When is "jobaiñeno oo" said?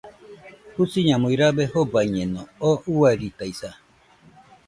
1.73-2.77